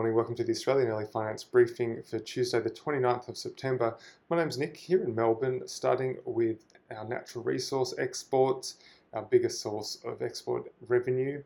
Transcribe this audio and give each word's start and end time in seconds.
morning. 0.00 0.16
Welcome 0.16 0.36
to 0.36 0.44
the 0.44 0.52
Australian 0.52 0.88
Early 0.88 1.04
Finance 1.04 1.44
Briefing 1.44 2.02
for 2.02 2.18
Tuesday, 2.18 2.58
the 2.58 2.70
29th 2.70 3.28
of 3.28 3.36
September. 3.36 3.98
My 4.30 4.38
name's 4.38 4.56
Nick 4.56 4.74
here 4.74 5.04
in 5.04 5.14
Melbourne, 5.14 5.60
starting 5.66 6.16
with 6.24 6.64
our 6.90 7.04
natural 7.04 7.44
resource 7.44 7.92
exports, 7.98 8.76
our 9.12 9.20
biggest 9.20 9.60
source 9.60 9.98
of 10.06 10.22
export 10.22 10.72
revenue. 10.88 11.42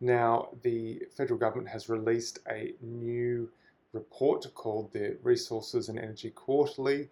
Now, 0.00 0.50
the 0.62 1.02
federal 1.16 1.36
government 1.36 1.68
has 1.70 1.88
released 1.88 2.38
a 2.48 2.74
new 2.80 3.50
report 3.92 4.46
called 4.54 4.92
the 4.92 5.16
Resources 5.24 5.88
and 5.88 5.98
Energy 5.98 6.30
Quarterly 6.30 7.08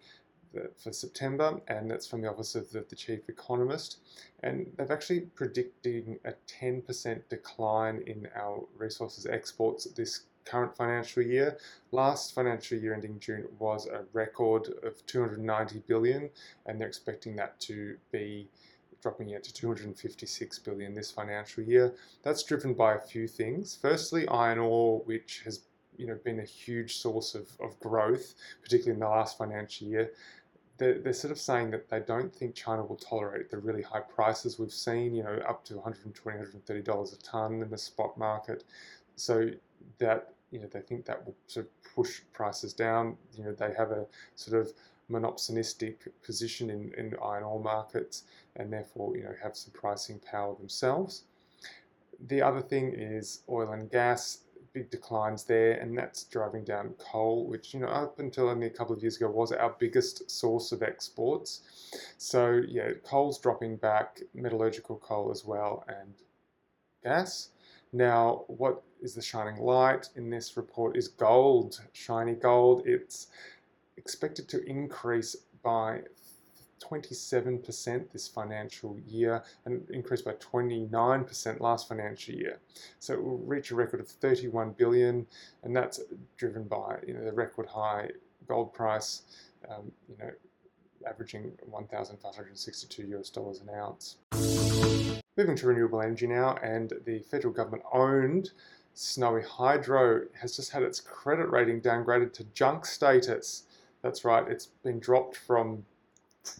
for 0.77 0.93
September, 0.93 1.59
and 1.67 1.91
that's 1.91 2.07
from 2.07 2.21
the 2.21 2.29
Office 2.29 2.55
of 2.55 2.71
the, 2.71 2.85
the, 2.87 2.95
Chief 2.95 3.27
Economist. 3.27 3.97
And 4.43 4.71
they've 4.77 4.89
actually 4.89 5.21
predicting 5.35 6.19
a 6.23 6.31
10% 6.47 7.21
decline 7.27 8.01
in 8.07 8.29
our 8.33 8.63
resources 8.77 9.25
exports 9.25 9.83
this 9.83 10.21
current 10.45 10.75
financial 10.75 11.23
year. 11.23 11.57
Last 11.91 12.33
financial 12.33 12.77
year 12.77 12.93
ending 12.93 13.19
June 13.19 13.47
was 13.59 13.87
a 13.87 14.03
record 14.13 14.73
of 14.83 15.05
290 15.05 15.83
billion, 15.87 16.29
and 16.65 16.79
they're 16.79 16.87
expecting 16.87 17.35
that 17.37 17.59
to 17.61 17.97
be 18.11 18.47
dropping 19.01 19.29
it 19.29 19.43
to 19.43 19.53
256 19.53 20.59
billion 20.59 20.93
this 20.93 21.11
financial 21.11 21.63
year. 21.63 21.93
That's 22.23 22.43
driven 22.43 22.73
by 22.73 22.95
a 22.95 22.99
few 22.99 23.27
things. 23.27 23.77
Firstly, 23.79 24.27
iron 24.29 24.59
ore, 24.59 24.99
which 25.05 25.41
has 25.45 25.61
you 25.97 26.07
know 26.07 26.17
been 26.23 26.39
a 26.39 26.45
huge 26.45 26.97
source 26.97 27.35
of, 27.35 27.47
of 27.59 27.79
growth, 27.79 28.33
particularly 28.61 28.95
in 28.95 28.99
the 28.99 29.07
last 29.07 29.37
financial 29.37 29.87
year, 29.87 30.11
they're, 30.77 30.99
they're 30.99 31.13
sort 31.13 31.31
of 31.31 31.39
saying 31.39 31.71
that 31.71 31.89
they 31.89 31.99
don't 31.99 32.33
think 32.33 32.55
China 32.55 32.83
will 32.83 32.97
tolerate 32.97 33.49
the 33.49 33.57
really 33.57 33.81
high 33.81 34.01
prices 34.01 34.59
we've 34.59 34.71
seen, 34.71 35.15
you 35.15 35.23
know, 35.23 35.39
up 35.47 35.63
to 35.65 35.75
120 35.75 36.37
$130 36.37 37.13
a 37.13 37.23
ton 37.23 37.61
in 37.61 37.69
the 37.69 37.77
spot 37.77 38.17
market. 38.17 38.63
So 39.15 39.49
that, 39.99 40.33
you 40.51 40.59
know, 40.59 40.67
they 40.67 40.81
think 40.81 41.05
that 41.05 41.25
will 41.25 41.35
sort 41.47 41.67
of 41.67 41.93
push 41.95 42.21
prices 42.33 42.73
down. 42.73 43.17
You 43.37 43.45
know, 43.45 43.53
they 43.53 43.73
have 43.77 43.91
a 43.91 44.05
sort 44.35 44.59
of 44.59 44.73
monopsonistic 45.11 45.95
position 46.23 46.69
in, 46.69 46.93
in 46.97 47.15
iron 47.23 47.43
ore 47.43 47.59
markets 47.59 48.23
and 48.55 48.71
therefore, 48.71 49.15
you 49.15 49.23
know, 49.23 49.35
have 49.41 49.55
some 49.55 49.71
pricing 49.73 50.19
power 50.19 50.55
themselves. 50.55 51.23
The 52.27 52.41
other 52.41 52.61
thing 52.61 52.93
is 52.93 53.41
oil 53.49 53.71
and 53.73 53.91
gas 53.91 54.39
big 54.75 54.91
declines 54.91 55.45
there, 55.45 55.71
and 55.79 55.97
that's 55.97 56.25
driving 56.25 56.65
down 56.65 56.93
coal, 56.99 57.47
which 57.47 57.73
you 57.73 57.79
know 57.79 57.87
up 57.87 58.19
until 58.19 58.49
only 58.49 58.67
a 58.67 58.69
couple 58.69 58.93
of 58.93 59.01
years 59.01 59.15
ago 59.15 59.29
was 59.29 59.51
our 59.53 59.73
biggest 59.79 60.29
source 60.29 60.71
of 60.73 60.83
exports. 60.83 61.61
So 62.17 62.61
yeah, 62.67 62.91
coal's 63.03 63.39
dropping 63.39 63.77
back, 63.77 64.21
metallurgical 64.35 64.97
coal 64.97 65.31
as 65.31 65.45
well, 65.45 65.85
and 65.87 66.13
gas. 67.03 67.49
Now, 67.95 68.43
what 68.47 68.83
is 69.01 69.15
the 69.15 69.21
shining 69.21 69.55
light 69.55 70.09
in 70.17 70.29
this 70.29 70.57
report 70.57 70.97
is 70.97 71.07
gold, 71.07 71.79
shiny 71.93 72.33
gold. 72.33 72.81
It's 72.85 73.27
expected 73.95 74.49
to 74.49 74.61
increase 74.65 75.33
by 75.63 76.01
27% 76.83 78.11
this 78.11 78.27
financial 78.27 78.99
year 79.07 79.41
and 79.63 79.89
increased 79.91 80.25
by 80.25 80.33
29% 80.33 81.61
last 81.61 81.87
financial 81.87 82.35
year. 82.35 82.59
So 82.99 83.13
it 83.13 83.23
will 83.23 83.37
reach 83.37 83.71
a 83.71 83.75
record 83.75 84.01
of 84.01 84.09
31 84.09 84.71
billion, 84.71 85.25
and 85.63 85.73
that's 85.73 86.01
driven 86.35 86.65
by 86.65 86.97
you 87.07 87.13
know 87.13 87.23
the 87.23 87.31
record 87.31 87.65
high 87.65 88.09
gold 88.45 88.73
price, 88.73 89.21
um, 89.69 89.89
you 90.09 90.17
know, 90.19 90.31
averaging 91.07 91.53
1,562 91.69 93.17
US 93.17 93.29
dollars 93.29 93.61
an 93.61 93.69
ounce. 93.73 94.17
Moving 95.37 95.57
to 95.57 95.67
renewable 95.67 96.01
energy 96.01 96.27
now, 96.27 96.55
and 96.63 96.93
the 97.05 97.19
federal 97.19 97.53
government 97.53 97.83
owned 97.91 98.51
Snowy 98.93 99.41
Hydro 99.41 100.21
has 100.39 100.55
just 100.55 100.71
had 100.71 100.81
its 100.81 101.01
credit 101.01 101.49
rating 101.49 101.81
downgraded 101.81 102.31
to 102.35 102.45
junk 102.53 102.85
status. 102.85 103.63
That's 104.01 104.23
right, 104.23 104.47
it's 104.47 104.67
been 104.81 104.97
dropped 104.97 105.35
from 105.35 105.83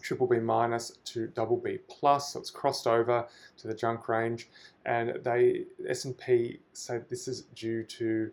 triple 0.02 0.26
B 0.26 0.40
minus 0.40 0.92
to 1.06 1.28
double 1.28 1.56
B 1.56 1.78
plus, 1.88 2.34
so 2.34 2.40
it's 2.40 2.50
crossed 2.50 2.86
over 2.86 3.26
to 3.56 3.66
the 3.66 3.72
junk 3.72 4.10
range, 4.10 4.50
and 4.84 5.20
they 5.24 5.64
S&P 5.88 6.60
say 6.74 7.00
this 7.08 7.28
is 7.28 7.44
due 7.54 7.82
to 7.82 8.30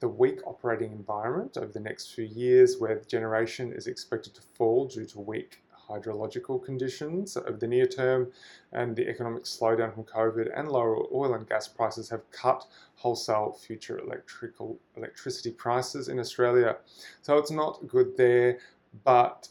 the 0.00 0.08
weak 0.08 0.40
operating 0.46 0.92
environment 0.92 1.56
over 1.56 1.72
the 1.72 1.80
next 1.80 2.14
few 2.14 2.26
years, 2.26 2.76
where 2.78 3.00
generation 3.06 3.72
is 3.72 3.86
expected 3.86 4.34
to 4.34 4.42
fall 4.42 4.86
due 4.86 5.06
to 5.06 5.20
weak 5.20 5.62
hydrological 5.88 6.62
conditions 6.64 7.36
over 7.36 7.56
the 7.56 7.66
near 7.66 7.86
term, 7.86 8.32
and 8.72 8.94
the 8.94 9.08
economic 9.08 9.44
slowdown 9.44 9.94
from 9.94 10.04
COVID 10.04 10.50
and 10.58 10.68
lower 10.68 10.96
oil 11.12 11.34
and 11.34 11.48
gas 11.48 11.68
prices 11.68 12.08
have 12.08 12.30
cut 12.30 12.66
wholesale 12.96 13.52
future 13.52 13.98
electrical 13.98 14.78
electricity 14.96 15.50
prices 15.50 16.08
in 16.08 16.18
Australia. 16.18 16.76
So 17.22 17.36
it's 17.38 17.50
not 17.50 17.86
good 17.86 18.16
there, 18.16 18.58
but 19.04 19.48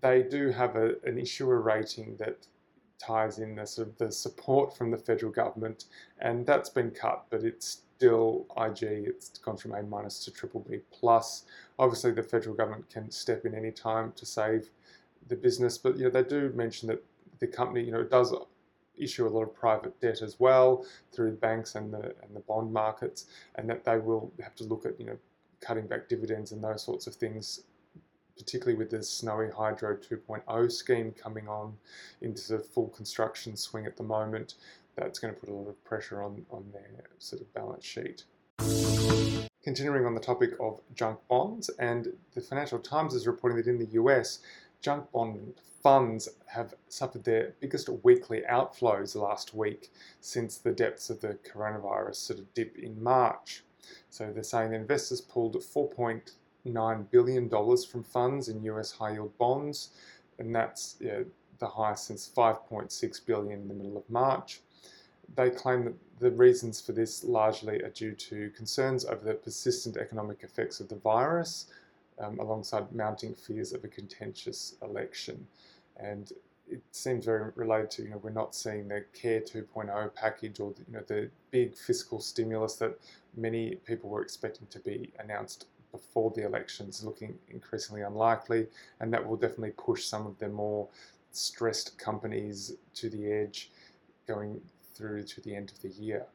they 0.00 0.22
do 0.22 0.50
have 0.50 0.76
a, 0.76 0.94
an 1.04 1.18
issuer 1.18 1.60
rating 1.60 2.16
that 2.18 2.46
ties 2.98 3.38
in 3.38 3.54
the 3.54 3.66
sort 3.66 3.88
of 3.88 3.98
the 3.98 4.10
support 4.10 4.76
from 4.76 4.90
the 4.90 4.98
federal 4.98 5.32
government, 5.32 5.84
and 6.20 6.46
that's 6.46 6.70
been 6.70 6.90
cut, 6.90 7.24
but 7.30 7.42
it's 7.42 7.82
still 7.96 8.46
IG. 8.56 8.82
It's 8.82 9.38
gone 9.38 9.56
from 9.56 9.74
A 9.74 9.82
minus 9.82 10.24
to 10.24 10.30
triple 10.30 10.64
B 10.68 10.80
plus. 10.90 11.44
Obviously, 11.78 12.12
the 12.12 12.22
federal 12.22 12.54
government 12.54 12.88
can 12.90 13.10
step 13.10 13.44
in 13.44 13.54
any 13.54 13.70
time 13.70 14.12
to 14.16 14.26
save 14.26 14.70
the 15.28 15.36
business, 15.36 15.78
but 15.78 15.96
you 15.96 16.04
know 16.04 16.10
they 16.10 16.22
do 16.22 16.52
mention 16.54 16.88
that 16.88 17.02
the 17.40 17.46
company, 17.46 17.84
you 17.84 17.92
know, 17.92 18.04
does 18.04 18.34
issue 18.96 19.26
a 19.26 19.28
lot 19.28 19.42
of 19.42 19.54
private 19.54 20.00
debt 20.00 20.22
as 20.22 20.38
well 20.38 20.86
through 21.12 21.32
banks 21.32 21.74
and 21.74 21.92
the 21.92 22.14
and 22.22 22.34
the 22.34 22.40
bond 22.40 22.72
markets, 22.72 23.26
and 23.56 23.68
that 23.68 23.84
they 23.84 23.98
will 23.98 24.32
have 24.40 24.54
to 24.56 24.64
look 24.64 24.86
at 24.86 24.98
you 24.98 25.06
know 25.06 25.16
cutting 25.60 25.86
back 25.86 26.08
dividends 26.08 26.52
and 26.52 26.62
those 26.62 26.82
sorts 26.82 27.06
of 27.06 27.14
things 27.14 27.64
particularly 28.36 28.76
with 28.76 28.90
the 28.90 29.02
Snowy 29.02 29.48
Hydro 29.50 29.96
2.0 29.96 30.72
scheme 30.72 31.12
coming 31.12 31.48
on 31.48 31.74
into 32.20 32.56
the 32.56 32.58
full 32.58 32.88
construction 32.88 33.56
swing 33.56 33.86
at 33.86 33.96
the 33.96 34.02
moment, 34.02 34.54
that's 34.96 35.18
going 35.18 35.34
to 35.34 35.38
put 35.38 35.48
a 35.48 35.52
lot 35.52 35.68
of 35.68 35.82
pressure 35.84 36.22
on, 36.22 36.44
on 36.50 36.64
their 36.72 37.04
sort 37.18 37.42
of 37.42 37.52
balance 37.54 37.84
sheet. 37.84 38.24
Continuing 39.62 40.04
on 40.04 40.14
the 40.14 40.20
topic 40.20 40.50
of 40.60 40.80
junk 40.94 41.18
bonds, 41.28 41.70
and 41.78 42.08
the 42.34 42.40
Financial 42.40 42.78
Times 42.78 43.14
is 43.14 43.26
reporting 43.26 43.56
that 43.56 43.66
in 43.66 43.78
the 43.78 43.92
US, 43.92 44.40
junk 44.84 45.10
bond 45.12 45.54
funds 45.82 46.28
have 46.46 46.74
suffered 46.88 47.24
their 47.24 47.54
biggest 47.58 47.88
weekly 48.04 48.42
outflows 48.50 49.16
last 49.16 49.54
week 49.54 49.90
since 50.20 50.58
the 50.58 50.72
depths 50.72 51.08
of 51.08 51.20
the 51.22 51.38
coronavirus 51.50 52.16
sort 52.16 52.38
of 52.38 52.52
dip 52.52 52.76
in 52.76 53.02
March. 53.02 53.64
So 54.10 54.30
they're 54.30 54.42
saying 54.42 54.70
the 54.70 54.76
investors 54.76 55.22
pulled 55.22 55.56
4.3 55.56 56.20
$9 56.66 57.10
billion 57.10 57.48
from 57.48 58.02
funds 58.02 58.48
in 58.48 58.62
US 58.64 58.92
high 58.92 59.12
yield 59.12 59.36
bonds, 59.38 59.90
and 60.38 60.54
that's 60.54 60.94
the 60.94 61.66
highest 61.66 62.06
since 62.06 62.30
5.6 62.34 63.26
billion 63.26 63.60
in 63.60 63.68
the 63.68 63.74
middle 63.74 63.96
of 63.96 64.08
March. 64.08 64.60
They 65.34 65.50
claim 65.50 65.84
that 65.84 65.94
the 66.20 66.30
reasons 66.30 66.80
for 66.80 66.92
this 66.92 67.24
largely 67.24 67.82
are 67.82 67.90
due 67.90 68.12
to 68.12 68.50
concerns 68.50 69.04
over 69.04 69.24
the 69.24 69.34
persistent 69.34 69.96
economic 69.96 70.42
effects 70.42 70.80
of 70.80 70.88
the 70.88 70.96
virus, 70.96 71.66
um, 72.18 72.38
alongside 72.38 72.92
mounting 72.92 73.34
fears 73.34 73.72
of 73.72 73.84
a 73.84 73.88
contentious 73.88 74.76
election. 74.82 75.46
And 75.96 76.32
it 76.68 76.82
seems 76.92 77.24
very 77.24 77.52
related 77.56 77.90
to 77.90 78.02
you 78.02 78.10
know 78.10 78.20
we're 78.22 78.30
not 78.30 78.54
seeing 78.54 78.88
the 78.88 79.04
Care 79.12 79.40
2.0 79.40 80.14
package 80.14 80.60
or 80.60 80.72
you 80.86 80.94
know 80.94 81.04
the 81.06 81.30
big 81.50 81.76
fiscal 81.76 82.20
stimulus 82.20 82.76
that 82.76 82.98
many 83.36 83.76
people 83.86 84.08
were 84.08 84.22
expecting 84.22 84.66
to 84.68 84.78
be 84.80 85.10
announced 85.18 85.66
before 85.92 86.32
the 86.34 86.44
elections 86.44 87.04
looking 87.04 87.38
increasingly 87.50 88.02
unlikely, 88.02 88.66
and 89.00 89.12
that 89.12 89.24
will 89.24 89.36
definitely 89.36 89.70
push 89.70 90.04
some 90.04 90.26
of 90.26 90.36
the 90.38 90.48
more 90.48 90.88
stressed 91.30 91.96
companies 91.98 92.72
to 92.94 93.08
the 93.08 93.30
edge 93.30 93.70
going 94.26 94.60
through 94.94 95.22
to 95.22 95.40
the 95.42 95.54
end 95.54 95.70
of 95.70 95.80
the 95.82 95.88
year. 95.90 96.26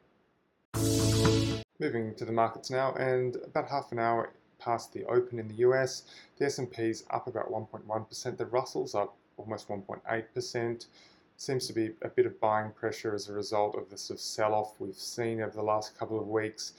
Moving 1.78 2.14
to 2.14 2.24
the 2.24 2.32
markets 2.32 2.70
now, 2.70 2.94
and 2.94 3.36
about 3.44 3.68
half 3.68 3.92
an 3.92 3.98
hour 3.98 4.32
past 4.60 4.92
the 4.92 5.04
open 5.06 5.38
in 5.38 5.48
the 5.48 5.56
US, 5.66 6.04
the 6.38 6.46
S&P's 6.46 7.04
up 7.10 7.26
about 7.26 7.50
1.1%, 7.50 8.36
the 8.36 8.46
Russell's 8.46 8.94
up 8.94 9.16
almost 9.36 9.68
1.8%. 9.68 10.86
Seems 11.36 11.66
to 11.66 11.72
be 11.72 11.90
a 12.02 12.08
bit 12.08 12.26
of 12.26 12.38
buying 12.38 12.70
pressure 12.72 13.14
as 13.14 13.28
a 13.28 13.32
result 13.32 13.74
of 13.74 13.88
the 13.88 13.96
sort 13.96 14.18
of 14.18 14.22
sell-off 14.22 14.74
we've 14.78 14.94
seen 14.94 15.40
over 15.40 15.56
the 15.56 15.62
last 15.62 15.98
couple 15.98 16.20
of 16.20 16.28
weeks 16.28 16.74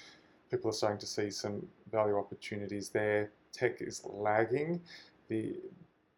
people 0.52 0.70
are 0.70 0.74
starting 0.74 1.00
to 1.00 1.08
see 1.08 1.32
some 1.32 1.66
value 1.92 2.18
opportunities 2.18 2.90
there. 2.90 3.32
Tech 3.54 3.82
is 3.82 4.02
lagging. 4.06 4.82
The 5.30 5.56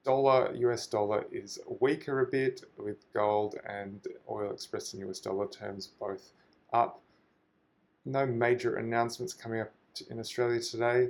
dollar, 0.03 0.53
US 0.55 0.87
dollar, 0.87 1.25
is 1.31 1.59
weaker 1.79 2.21
a 2.21 2.25
bit 2.25 2.63
with 2.77 3.11
gold 3.13 3.55
and 3.65 4.05
oil 4.29 4.51
expressed 4.51 4.95
in 4.95 5.07
US 5.07 5.19
dollar 5.19 5.47
terms 5.47 5.91
both 5.99 6.31
up. 6.73 6.99
No 8.05 8.25
major 8.25 8.77
announcements 8.77 9.33
coming 9.33 9.61
up 9.61 9.71
in 10.09 10.19
Australia 10.19 10.59
today. 10.59 11.09